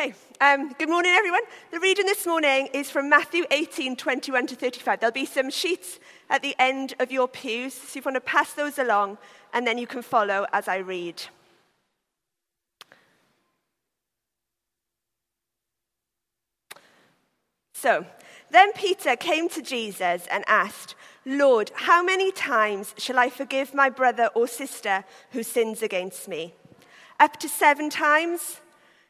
[0.00, 1.42] Okay, um, good morning, everyone.
[1.70, 4.98] The reading this morning is from Matthew 18 21 to 35.
[4.98, 8.22] There'll be some sheets at the end of your pews, so if you want to
[8.22, 9.18] pass those along,
[9.52, 11.22] and then you can follow as I read.
[17.74, 18.06] So,
[18.50, 20.94] then Peter came to Jesus and asked,
[21.26, 26.54] Lord, how many times shall I forgive my brother or sister who sins against me?
[27.18, 28.62] Up to seven times?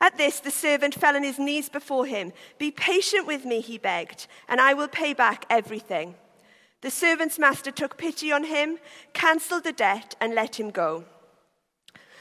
[0.00, 2.32] At this, the servant fell on his knees before him.
[2.58, 6.14] Be patient with me, he begged, and I will pay back everything.
[6.80, 8.78] The servant's master took pity on him,
[9.12, 11.04] cancelled the debt, and let him go.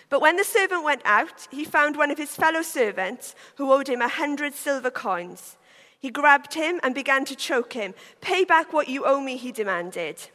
[0.09, 3.87] But when the servant went out, he found one of his fellow servants who owed
[3.87, 5.55] him a hundred silver coins.
[5.99, 7.93] He grabbed him and began to choke him.
[8.19, 10.29] Pay back what you owe me, he demanded.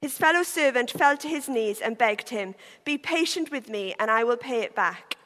[0.00, 2.54] His fellow servant fell to his knees and begged him,
[2.84, 5.17] Be patient with me, and I will pay it back.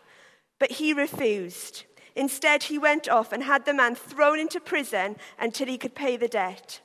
[0.63, 1.83] But he refused.
[2.15, 6.17] Instead, he went off and had the man thrown into prison until he could pay
[6.17, 6.81] the debt.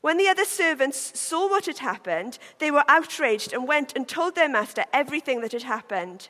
[0.00, 4.36] When the other servants saw what had happened, they were outraged and went and told
[4.36, 6.28] their master everything that had happened.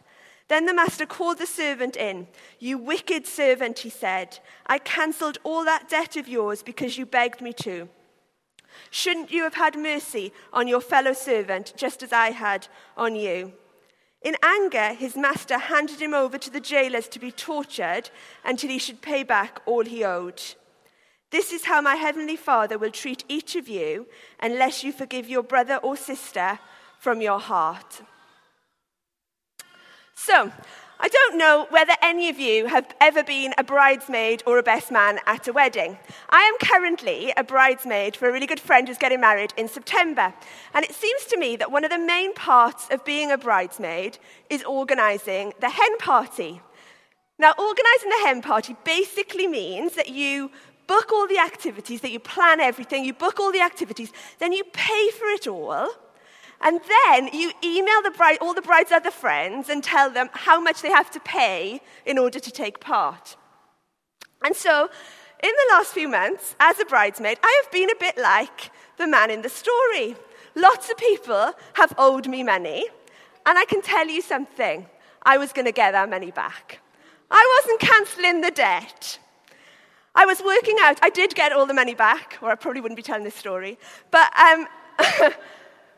[0.48, 2.28] Then the master called the servant in.
[2.58, 4.39] You wicked servant, he said.
[4.67, 7.91] I cancelled all that debt of yours because you begged me to.
[8.91, 13.53] Shouldn't you have had mercy on your fellow servant just as I had on you?
[14.22, 18.10] In anger, his master handed him over to the jailers to be tortured
[18.44, 20.42] until he should pay back all he owed.
[21.30, 24.06] This is how my heavenly Father will treat each of you
[24.40, 26.58] unless you forgive your brother or sister
[26.98, 28.02] from your heart.
[30.14, 30.52] So,
[31.02, 34.90] I don't know whether any of you have ever been a bridesmaid or a best
[34.90, 35.98] man at a wedding.
[36.28, 40.34] I am currently a bridesmaid for a really good friend who's getting married in September.
[40.74, 44.18] And it seems to me that one of the main parts of being a bridesmaid
[44.50, 46.60] is organising the hen party.
[47.39, 50.50] Now, organising the hen party basically means that you
[50.86, 54.64] book all the activities, that you plan everything, you book all the activities, then you
[54.64, 55.89] pay for it all
[56.60, 60.60] and then you email the bride, all the bride's other friends and tell them how
[60.60, 63.36] much they have to pay in order to take part.
[64.44, 64.90] And so,
[65.42, 69.06] in the last few months, as a bridesmaid, I have been a bit like the
[69.06, 70.16] man in the story.
[70.54, 72.86] Lots of people have owed me money,
[73.46, 74.86] and I can tell you something
[75.22, 76.80] I was going to get that money back.
[77.30, 79.18] I wasn't cancelling the debt.
[80.14, 82.96] I was working out, I did get all the money back, or I probably wouldn't
[82.96, 83.78] be telling this story,
[84.10, 84.66] but um,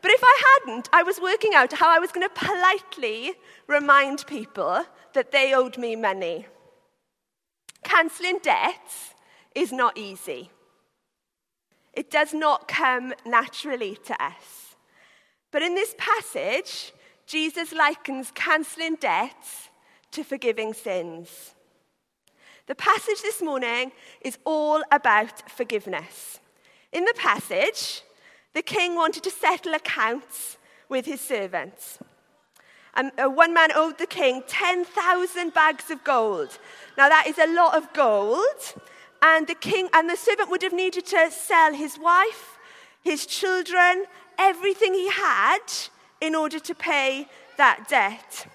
[0.03, 3.31] But if I hadn't, I was working out how I was going to politely
[3.67, 4.83] remind people
[5.13, 6.45] that they owed me money.
[7.85, 9.13] Cancelling debts
[9.55, 10.51] is not easy.
[11.93, 14.75] It does not come naturally to us.
[15.51, 16.91] But in this passage,
[17.25, 19.69] Jesus likens cancelling debts
[20.11, 21.55] to forgiving sins.
[22.65, 26.41] The passage this morning is all about forgiveness.
[26.91, 28.01] In the passage,
[28.53, 30.57] the king wanted to settle accounts
[30.89, 31.99] with his servants.
[32.95, 36.59] And uh, one man owed the king 10,000 bags of gold.
[36.97, 38.75] Now, that is a lot of gold.
[39.21, 42.59] And the king and the servant would have needed to sell his wife,
[43.01, 44.05] his children,
[44.37, 45.59] everything he had
[46.21, 47.27] in order to pay
[47.57, 48.47] that debt.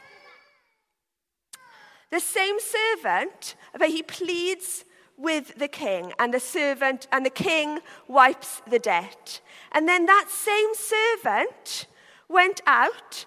[2.10, 4.84] The same servant, but he pleads
[5.18, 9.40] with the king, and the servant and the king wipes the debt.
[9.72, 11.86] And then that same servant
[12.28, 13.26] went out,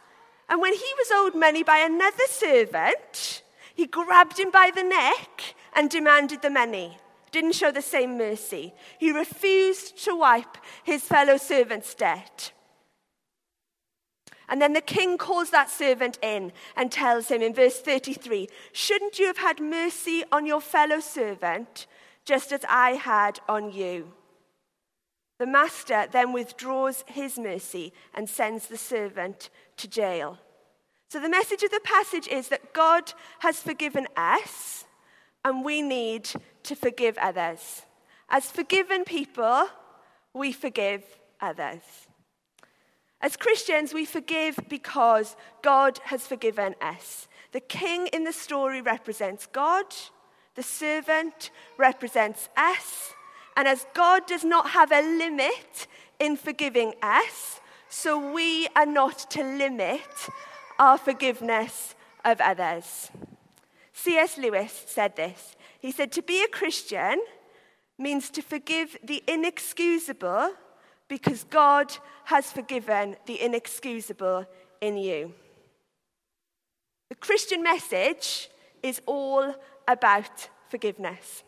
[0.50, 3.44] and when he was owed money by another servant,
[3.76, 6.98] he grabbed him by the neck and demanded the money.
[7.32, 8.74] Didn't show the same mercy.
[8.98, 12.52] He refused to wipe his fellow servant's debt.
[14.52, 19.18] And then the king calls that servant in and tells him in verse 33 Shouldn't
[19.18, 21.88] you have had mercy on your fellow servant
[22.26, 24.12] just as I had on you?
[25.40, 30.38] The master then withdraws his mercy and sends the servant to jail.
[31.10, 34.86] So, the message of the passage is that God has forgiven us
[35.46, 36.30] and we need
[36.64, 37.84] to forgive others.
[38.30, 39.68] As forgiven people,
[40.34, 41.04] we forgive
[41.40, 41.82] others.
[43.22, 47.28] As Christians, we forgive because God has forgiven us.
[47.52, 49.86] The king in the story represents God,
[50.56, 53.14] the servant represents us,
[53.56, 55.88] And as God does not have a limit
[56.20, 57.60] in forgiving us,
[57.90, 60.30] so we are not to limit
[60.80, 63.12] our forgiveness of others.
[63.94, 64.38] C.S.
[64.38, 65.56] Lewis said this.
[65.80, 67.22] He said, To be a Christian
[67.98, 70.54] means to forgive the inexcusable
[71.12, 71.94] because God
[72.24, 74.46] has forgiven the inexcusable
[74.80, 75.34] in you.
[77.10, 78.50] The Christian message
[78.82, 79.54] is all
[79.90, 81.44] about forgiveness.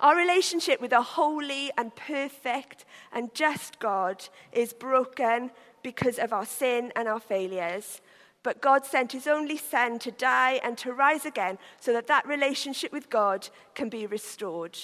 [0.00, 5.52] Our relationship with a holy and perfect and just God is broken
[5.84, 8.00] because of our sin and our failures.
[8.42, 12.26] But God sent his only Son to die and to rise again so that that
[12.26, 14.76] relationship with God can be restored.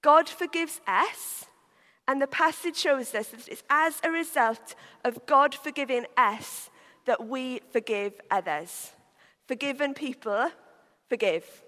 [0.00, 1.46] God forgives us,
[2.06, 4.74] and the passage shows us that it's as a result
[5.04, 6.70] of God forgiving us
[7.06, 8.92] that we forgive others.
[9.46, 10.50] Forgiven people
[11.08, 11.64] forgive.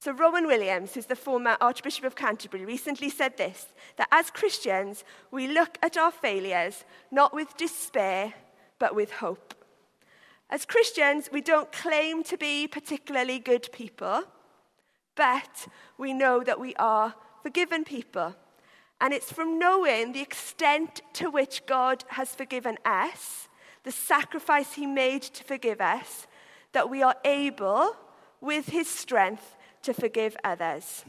[0.00, 3.66] So, Rowan Williams, who's the former Archbishop of Canterbury, recently said this
[3.96, 8.34] that as Christians, we look at our failures not with despair,
[8.78, 9.54] but with hope.
[10.48, 14.22] As Christians, we don't claim to be particularly good people,
[15.16, 15.66] but
[15.98, 18.36] we know that we are forgiven people.
[19.00, 23.48] And it's from knowing the extent to which God has forgiven us,
[23.84, 26.26] the sacrifice he made to forgive us,
[26.72, 27.96] that we are able,
[28.40, 31.04] with his strength, to forgive others.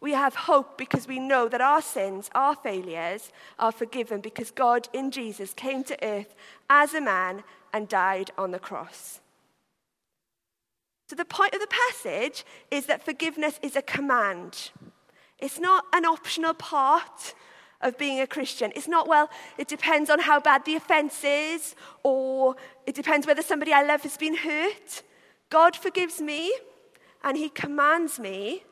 [0.00, 4.88] We have hope because we know that our sins, our failures, are forgiven because God
[4.92, 6.34] in Jesus came to earth
[6.68, 7.42] as a man
[7.72, 9.20] and died on the cross.
[11.08, 14.70] So, the point of the passage is that forgiveness is a command.
[15.38, 17.34] It's not an optional part
[17.80, 18.72] of being a Christian.
[18.74, 19.28] It's not, well,
[19.58, 24.02] it depends on how bad the offense is, or it depends whether somebody I love
[24.02, 25.02] has been hurt.
[25.50, 26.54] God forgives me,
[27.22, 28.62] and He commands me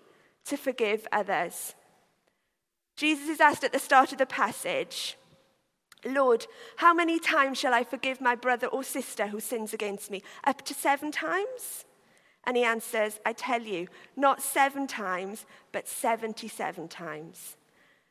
[0.46, 1.74] to forgive others.
[2.96, 5.16] Jesus is asked at the start of the passage,
[6.04, 10.22] Lord, how many times shall I forgive my brother or sister who sins against me?
[10.44, 11.84] Up to seven times?
[12.44, 17.56] And he answers, I tell you, not seven times, but 77 times.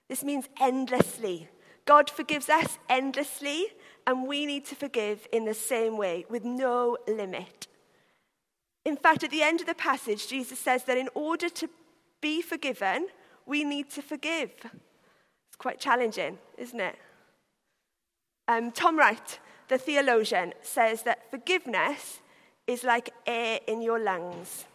[0.07, 1.49] This means endlessly.
[1.85, 3.67] God forgives us endlessly,
[4.07, 7.67] and we need to forgive in the same way, with no limit.
[8.85, 11.69] In fact, at the end of the passage, Jesus says that in order to
[12.21, 13.07] be forgiven,
[13.45, 14.51] we need to forgive.
[14.63, 16.95] It's quite challenging, isn't it?
[18.47, 22.21] Um, Tom Wright, the theologian, says that forgiveness
[22.67, 24.65] is like air in your lungs.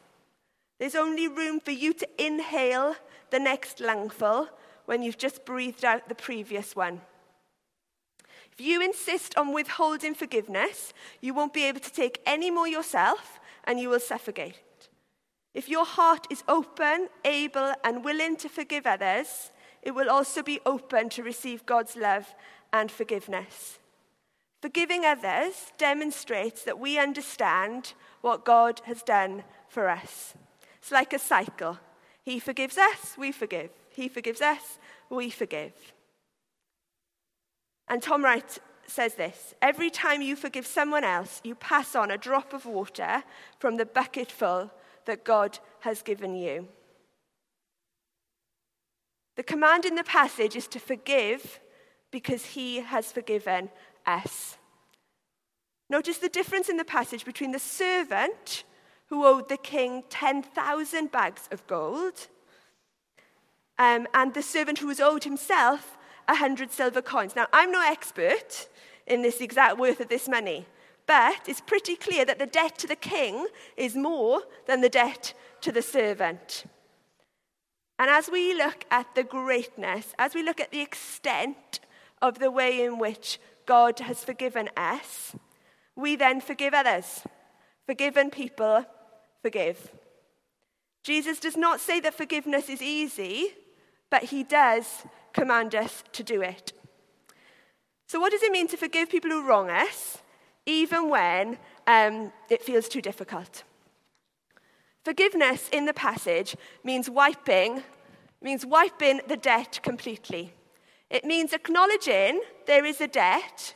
[0.78, 2.96] There's only room for you to inhale
[3.30, 4.48] the next lungful
[4.84, 7.00] when you've just breathed out the previous one.
[8.52, 13.38] If you insist on withholding forgiveness, you won't be able to take any more yourself
[13.64, 14.56] and you will suffocate.
[15.54, 19.50] If your heart is open, able, and willing to forgive others,
[19.82, 22.34] it will also be open to receive God's love
[22.72, 23.78] and forgiveness.
[24.62, 30.34] Forgiving others demonstrates that we understand what God has done for us.
[30.78, 31.78] It's like a cycle.
[32.22, 33.70] He forgives us, we forgive.
[33.90, 34.78] He forgives us,
[35.10, 35.72] we forgive.
[37.88, 42.18] And Tom Wright says this Every time you forgive someone else, you pass on a
[42.18, 43.22] drop of water
[43.58, 44.70] from the bucketful
[45.04, 46.68] that God has given you.
[49.36, 51.60] The command in the passage is to forgive
[52.10, 53.68] because he has forgiven
[54.06, 54.56] us.
[55.88, 58.64] Notice the difference in the passage between the servant
[59.06, 62.28] who owed the king 10,000 bags of gold
[63.78, 65.96] um, and the servant who was owed himself
[66.28, 67.36] 100 silver coins.
[67.36, 68.68] Now, I'm no expert
[69.06, 70.66] in this exact worth of this money,
[71.06, 73.46] but it's pretty clear that the debt to the king
[73.76, 76.64] is more than the debt to the servant.
[77.98, 81.80] And as we look at the greatness, as we look at the extent
[82.20, 85.34] of the way in which God has forgiven us,
[85.94, 87.22] we then forgive others.
[87.86, 88.84] Forgiven people
[89.42, 89.92] forgive.
[91.04, 93.54] Jesus does not say that forgiveness is easy,
[94.10, 96.72] but he does command us to do it.
[98.08, 100.18] So, what does it mean to forgive people who wrong us?
[100.66, 103.62] even when um, it feels too difficult.
[105.04, 107.84] Forgiveness in the passage means wiping,
[108.42, 110.52] means wiping the debt completely.
[111.10, 113.74] It means acknowledging there is a debt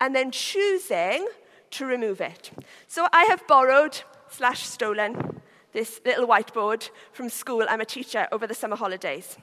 [0.00, 1.28] and then choosing
[1.72, 2.50] to remove it.
[2.88, 5.40] So I have borrowed slash stolen
[5.72, 7.64] this little whiteboard from school.
[7.68, 9.36] I'm a teacher over the summer holidays.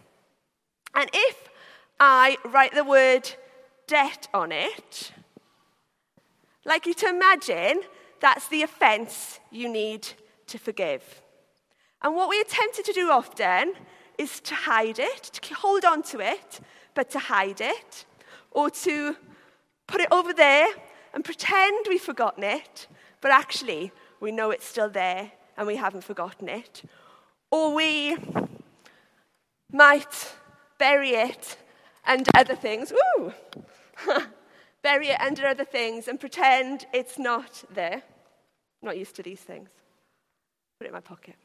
[0.94, 1.50] And if
[2.00, 3.30] I write the word
[3.88, 5.12] debt on it,
[6.66, 7.82] like you to imagine
[8.20, 10.08] that's the offense you need
[10.48, 11.22] to forgive.
[12.02, 13.74] And what we are tempted to do often
[14.18, 16.60] is to hide it, to hold on to it,
[16.98, 18.06] but to hide it,
[18.50, 19.16] or to
[19.86, 20.68] put it over there
[21.14, 22.88] and pretend we've forgotten it,
[23.22, 26.82] but actually we know it's still there and we haven't forgotten it.
[27.52, 28.18] Or we
[29.72, 30.34] might
[30.80, 31.58] bury it
[32.04, 32.92] under other things.
[32.92, 33.32] Ooh!
[34.82, 38.02] bury it under other things and pretend it's not there.
[38.82, 39.70] I'm not used to these things.
[40.80, 41.36] Put it in my pocket.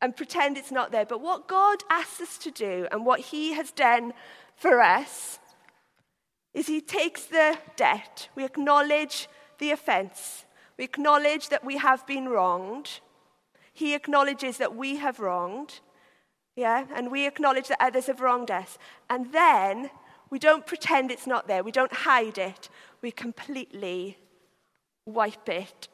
[0.00, 1.04] And pretend it's not there.
[1.04, 4.14] But what God asks us to do and what He has done
[4.56, 5.38] for us
[6.52, 8.28] is He takes the debt.
[8.34, 10.44] We acknowledge the offense.
[10.78, 13.00] We acknowledge that we have been wronged.
[13.72, 15.80] He acknowledges that we have wronged.
[16.56, 16.86] Yeah?
[16.94, 18.78] And we acknowledge that others have wronged us.
[19.10, 19.90] And then
[20.30, 21.62] we don't pretend it's not there.
[21.62, 22.68] We don't hide it.
[23.02, 24.18] We completely
[25.06, 25.88] wipe it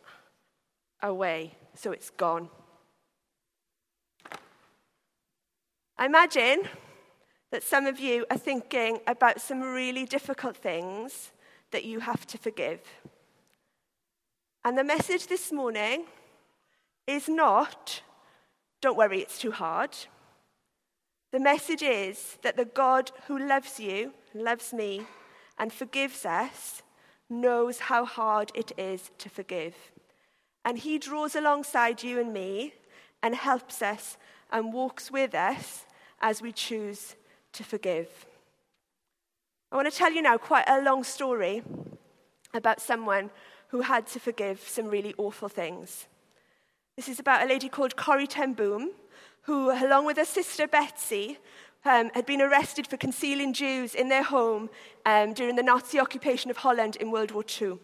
[1.02, 2.49] away so it's gone.
[5.99, 6.62] I imagine
[7.50, 11.33] that some of you are thinking about some really difficult things
[11.73, 12.80] that you have to forgive.
[14.64, 16.04] And the message this morning
[17.07, 18.02] is not,
[18.80, 19.97] don't worry, it's too hard.
[21.33, 25.07] The message is that the God who loves you, loves me,
[25.59, 26.83] and forgives us
[27.28, 29.75] knows how hard it is to forgive.
[30.64, 32.75] And he draws alongside you and me
[33.23, 34.19] and helps us
[34.52, 35.85] and walks with us
[36.21, 37.14] as we choose
[37.52, 38.09] to forgive.
[39.73, 41.62] I want to tell you now quite a long story
[42.52, 43.30] about someone
[43.69, 46.07] who had to forgive some really awful things.
[46.97, 48.90] This is about a lady called Corrie ten Boom,
[49.42, 51.38] who, along with her sister Betsy,
[51.85, 54.69] um, had been arrested for concealing Jews in their home
[55.07, 57.78] um, during the Nazi occupation of Holland in World War II.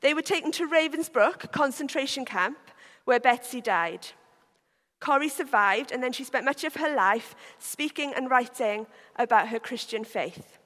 [0.00, 2.58] They were taken to Ravensbrück, concentration camp,
[3.04, 4.08] where Betsy died.
[5.00, 9.58] Corrie survived, and then she spent much of her life speaking and writing about her
[9.58, 10.58] Christian faith.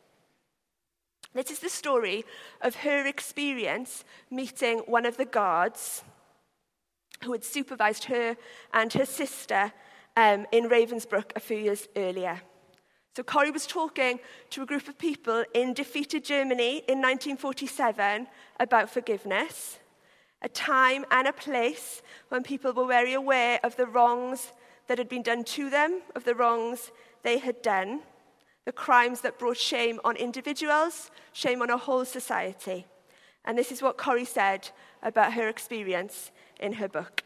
[1.33, 2.25] This is the story
[2.61, 6.05] of her experience meeting one of the guards
[7.25, 8.37] who had supervised her
[8.73, 9.73] and her sister
[10.17, 12.41] um, in Ravensbrück a few years earlier.
[13.17, 14.19] So Corrie was talking
[14.51, 18.27] to a group of people in defeated Germany in 1947
[18.59, 19.79] about forgiveness
[20.45, 24.53] a time and a place when people were very aware of the wrongs
[24.87, 28.01] that had been done to them, of the wrongs they had done,
[28.67, 32.87] the crimes that brought shame on individuals, shame on a whole society.
[33.47, 34.69] And this is what Corrie said
[35.03, 37.23] about her experience in her book.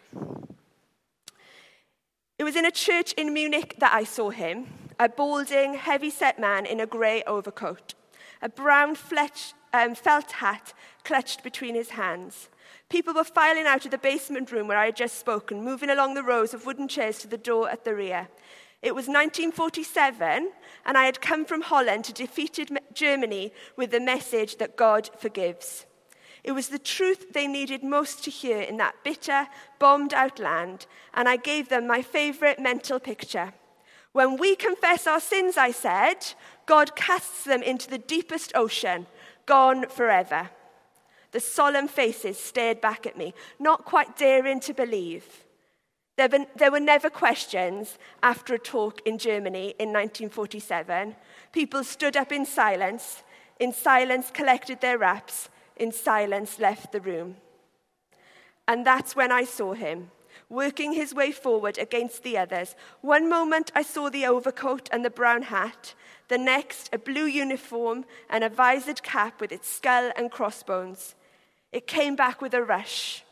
[2.38, 4.68] It was in a church in Munich that I saw him,
[5.00, 7.94] a balding, heavy set man in a grey overcoat,
[8.40, 10.72] a brown fletch, um, felt hat
[11.02, 12.48] clutched between his hands.
[12.90, 16.14] People were filing out of the basement room where I had just spoken, moving along
[16.14, 18.28] the rows of wooden chairs to the door at the rear.
[18.80, 20.52] It was 1947,
[20.86, 25.84] and I had come from Holland to defeated Germany with the message that God forgives.
[26.44, 30.86] It was the truth they needed most to hear in that bitter, bombed out land,
[31.12, 33.52] and I gave them my favorite mental picture.
[34.12, 36.32] When we confess our sins, I said,
[36.64, 39.06] God casts them into the deepest ocean,
[39.44, 40.48] gone forever.
[41.32, 45.44] The solemn faces stared back at me, not quite daring to believe.
[46.16, 51.14] There, been, there were never questions after a talk in Germany in 1947.
[51.52, 53.22] People stood up in silence,
[53.60, 57.36] in silence collected their wraps, in silence left the room.
[58.66, 60.10] And that's when I saw him,
[60.48, 62.74] working his way forward against the others.
[63.00, 65.94] One moment I saw the overcoat and the brown hat,
[66.28, 71.14] the next, a blue uniform and a visored cap with its skull and crossbones.
[71.72, 73.24] It came back with a rush.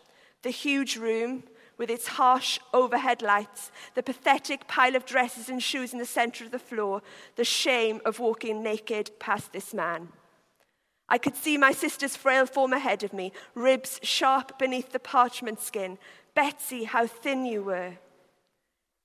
[0.43, 1.45] The huge room,
[1.78, 6.45] with its harsh overhead lights, the pathetic pile of dresses and shoes in the center
[6.45, 7.02] of the floor,
[7.37, 10.09] the shame of walking naked past this man.
[11.09, 15.61] I could see my sister's frail form ahead of me, ribs sharp beneath the parchment
[15.61, 15.99] skin.
[16.35, 17.93] Betsy, how thin you were.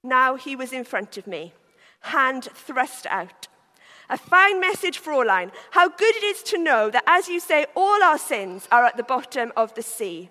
[0.04, 1.54] Now he was in front of me,
[2.02, 3.48] hand thrust out,
[4.12, 5.52] a fine message, Fraulein.
[5.72, 8.98] How good it is to know that, as you say, all our sins are at
[8.98, 10.30] the bottom of the sea.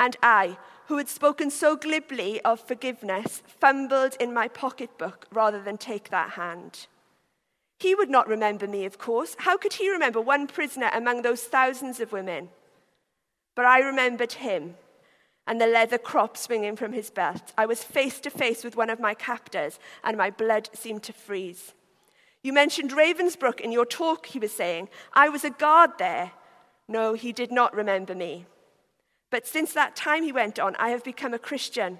[0.00, 0.56] And I,
[0.86, 6.30] who had spoken so glibly of forgiveness, fumbled in my pocketbook rather than take that
[6.30, 6.86] hand.
[7.78, 9.36] He would not remember me, of course.
[9.38, 12.48] How could he remember one prisoner among those thousands of women?
[13.54, 14.76] But I remembered him
[15.46, 17.52] and the leather crop swinging from his belt.
[17.58, 21.12] I was face to face with one of my captors, and my blood seemed to
[21.12, 21.74] freeze.
[22.44, 24.90] You mentioned Ravensbrück in your talk, he was saying.
[25.14, 26.32] I was a guard there.
[26.86, 28.44] No, he did not remember me.
[29.30, 31.98] But since that time, he went on, I have become a Christian.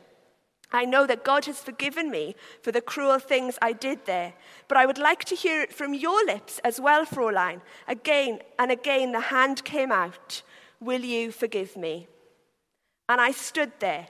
[0.70, 4.34] I know that God has forgiven me for the cruel things I did there,
[4.68, 7.62] but I would like to hear it from your lips as well, Fräulein.
[7.88, 10.42] Again and again the hand came out.
[10.78, 12.06] Will you forgive me?
[13.08, 14.08] And I stood there,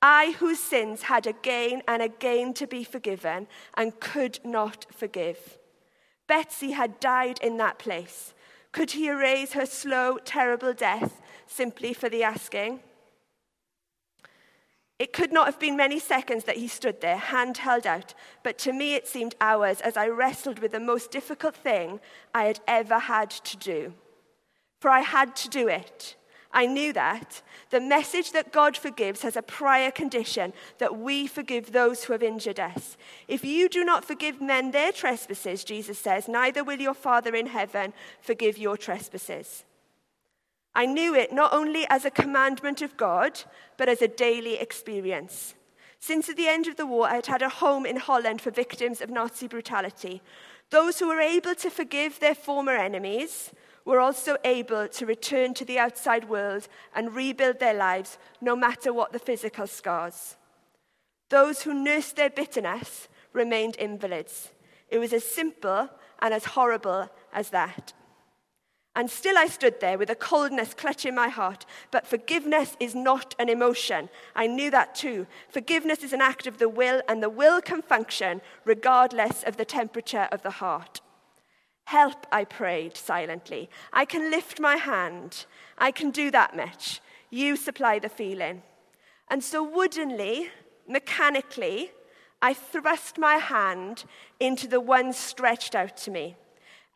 [0.00, 5.58] I whose sins had again and again to be forgiven and could not forgive.
[6.26, 8.34] Betsy had died in that place.
[8.72, 12.80] Could he erase her slow, terrible death simply for the asking?
[14.98, 18.58] It could not have been many seconds that he stood there, hand held out, but
[18.58, 22.00] to me it seemed hours as I wrestled with the most difficult thing
[22.34, 23.94] I had ever had to do.
[24.80, 26.16] For I had to do it.
[26.54, 27.42] I knew that.
[27.70, 32.22] The message that God forgives has a prior condition that we forgive those who have
[32.22, 32.96] injured us.
[33.26, 37.46] If you do not forgive men their trespasses, Jesus says, neither will your Father in
[37.46, 39.64] heaven forgive your trespasses.
[40.76, 43.42] I knew it not only as a commandment of God,
[43.76, 45.54] but as a daily experience.
[45.98, 48.50] Since at the end of the war, I had had a home in Holland for
[48.50, 50.22] victims of Nazi brutality.
[50.70, 53.50] Those who were able to forgive their former enemies
[53.84, 58.92] were also able to return to the outside world and rebuild their lives, no matter
[58.92, 60.36] what the physical scars.
[61.30, 64.50] Those who nursed their bitterness remained invalids.
[64.88, 67.92] It was as simple and as horrible as that.
[68.96, 71.66] And still I stood there with a coldness clutching my heart.
[71.90, 74.08] But forgiveness is not an emotion.
[74.36, 75.26] I knew that too.
[75.48, 79.64] Forgiveness is an act of the will, and the will can function regardless of the
[79.64, 81.00] temperature of the heart.
[81.84, 83.68] Help, I prayed silently.
[83.92, 85.46] I can lift my hand.
[85.76, 87.00] I can do that much.
[87.30, 88.62] You supply the feeling.
[89.28, 90.50] And so, woodenly,
[90.88, 91.90] mechanically,
[92.40, 94.04] I thrust my hand
[94.38, 96.36] into the one stretched out to me.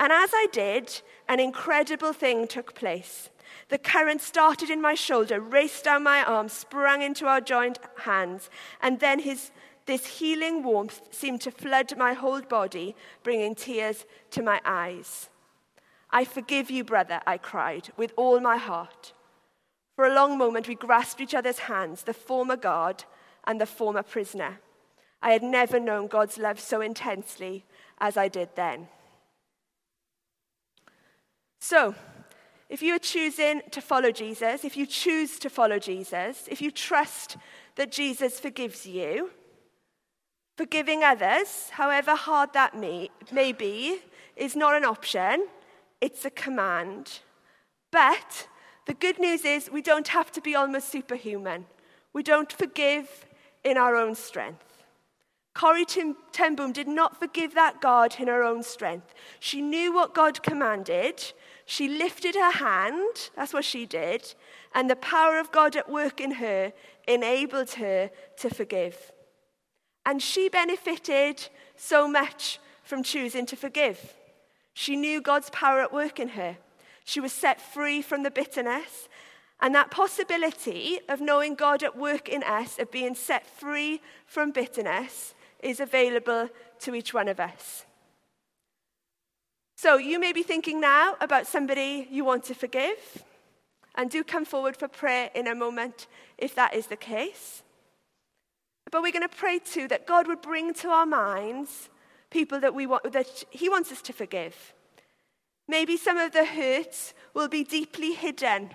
[0.00, 3.30] And as I did, an incredible thing took place.
[3.68, 8.50] The current started in my shoulder, raced down my arm, sprang into our joined hands,
[8.80, 9.50] and then his,
[9.88, 15.30] this healing warmth seemed to flood my whole body, bringing tears to my eyes.
[16.10, 19.14] I forgive you, brother, I cried with all my heart.
[19.96, 23.04] For a long moment, we grasped each other's hands, the former guard
[23.44, 24.60] and the former prisoner.
[25.22, 27.64] I had never known God's love so intensely
[27.98, 28.88] as I did then.
[31.60, 31.94] So,
[32.68, 36.70] if you are choosing to follow Jesus, if you choose to follow Jesus, if you
[36.70, 37.38] trust
[37.76, 39.30] that Jesus forgives you,
[40.58, 44.00] forgiving others, however hard that may, may be,
[44.36, 45.46] is not an option,
[46.00, 47.20] it's a command.
[47.92, 48.48] But
[48.86, 51.66] the good news is we don't have to be almost superhuman.
[52.12, 53.24] We don't forgive
[53.62, 54.82] in our own strength.
[55.54, 59.14] Corrie ten Boom did not forgive that God in her own strength.
[59.38, 61.32] She knew what God commanded.
[61.66, 64.34] She lifted her hand, that's what she did,
[64.74, 66.72] and the power of God at work in her
[67.06, 69.12] enabled her to forgive.
[70.08, 74.14] And she benefited so much from choosing to forgive.
[74.72, 76.56] She knew God's power at work in her.
[77.04, 79.10] She was set free from the bitterness.
[79.60, 84.50] And that possibility of knowing God at work in us, of being set free from
[84.50, 86.48] bitterness, is available
[86.80, 87.84] to each one of us.
[89.76, 93.24] So you may be thinking now about somebody you want to forgive,
[93.94, 96.06] and do come forward for prayer in a moment
[96.38, 97.62] if that is the case.
[98.90, 101.90] But we're going to pray too that God would bring to our minds
[102.30, 104.74] people that, we want, that He wants us to forgive.
[105.66, 108.70] Maybe some of the hurts will be deeply hidden.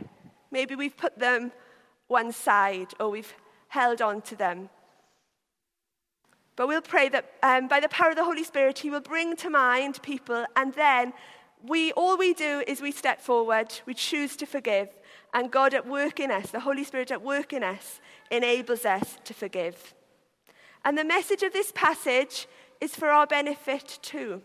[0.51, 1.51] Maybe we've put them
[2.07, 3.33] one side or we've
[3.69, 4.69] held on to them.
[6.55, 9.35] But we'll pray that um, by the power of the Holy Spirit, He will bring
[9.37, 11.13] to mind people, and then
[11.67, 14.89] we, all we do is we step forward, we choose to forgive,
[15.33, 17.99] and God at work in us, the Holy Spirit at work in us,
[18.29, 19.95] enables us to forgive.
[20.85, 22.47] And the message of this passage
[22.81, 24.41] is for our benefit too,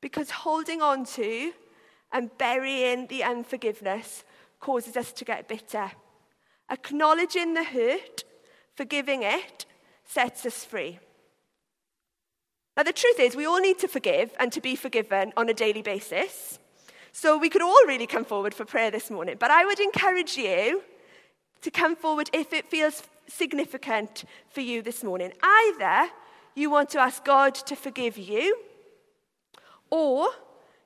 [0.00, 1.52] because holding on to
[2.12, 4.24] and burying the unforgiveness
[4.60, 5.90] causes us to get bitter.
[6.70, 8.24] Acknowledging the hurt,
[8.76, 9.66] forgiving it,
[10.04, 10.98] sets us free.
[12.76, 15.54] Now, the truth is, we all need to forgive and to be forgiven on a
[15.54, 16.58] daily basis.
[17.12, 19.36] So we could all really come forward for prayer this morning.
[19.38, 20.82] But I would encourage you
[21.60, 25.32] to come forward if it feels significant for you this morning.
[25.42, 26.10] Either
[26.54, 28.56] you want to ask God to forgive you,
[29.90, 30.28] or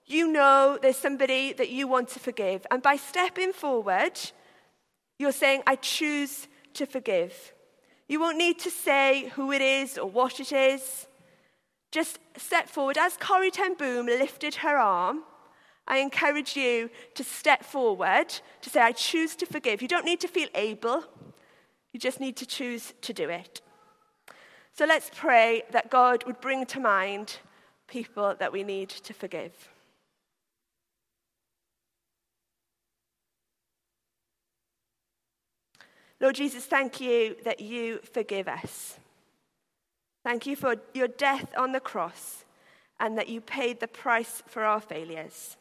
[0.06, 2.66] you know there's somebody that you want to forgive.
[2.70, 4.18] And by stepping forward,
[5.18, 7.52] you're saying, I choose to forgive.
[8.08, 11.06] You won't need to say who it is or what it is
[11.90, 12.98] just step forward.
[12.98, 15.22] As Corrie ten Boom lifted her arm,
[15.88, 18.28] I encourage you to step forward
[18.60, 19.80] to say, I choose to forgive.
[19.82, 21.04] You don't need to feel able,
[21.92, 23.60] you just need to choose to do it.
[24.72, 27.38] So let's pray that God would bring to mind
[27.88, 29.52] people that we need to forgive.
[36.20, 38.98] Lord Jesus, thank you that you forgive us.
[40.24, 42.44] Thank you for your death on the cross
[42.98, 45.56] and that you paid the price for our failures.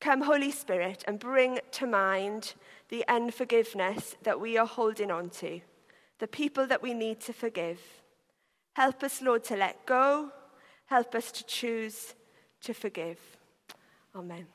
[0.00, 2.54] Come, Holy Spirit, and bring to mind
[2.90, 5.60] the unforgiveness that we are holding on to,
[6.18, 7.80] the people that we need to forgive.
[8.74, 10.30] Help us, Lord, to let go.
[10.86, 12.14] Help us to choose
[12.62, 13.18] to forgive.
[14.14, 14.46] Amen.